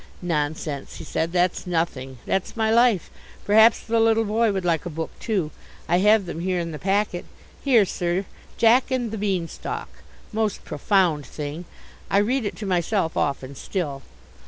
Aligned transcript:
"Nonsense," 0.23 0.95
he 0.95 1.03
said, 1.03 1.31
"that's 1.31 1.67
nothing. 1.67 2.17
That's 2.25 2.57
my 2.57 2.71
life. 2.71 3.11
Perhaps 3.45 3.81
the 3.81 3.99
little 3.99 4.23
boy 4.25 4.51
would 4.51 4.65
like 4.65 4.83
a 4.83 4.89
book 4.89 5.11
too. 5.19 5.51
I 5.87 5.97
have 5.99 6.25
them 6.25 6.39
here 6.39 6.59
in 6.59 6.71
the 6.71 6.79
packet. 6.79 7.23
Here, 7.63 7.85
sir, 7.85 8.25
Jack 8.57 8.89
and 8.89 9.11
the 9.11 9.17
Bean 9.19 9.47
Stalk, 9.47 9.89
most 10.33 10.65
profound 10.65 11.23
thing. 11.27 11.65
I 12.09 12.17
read 12.17 12.45
it 12.45 12.55
to 12.55 12.65
myself 12.65 13.15
often 13.15 13.53
still. 13.53 14.01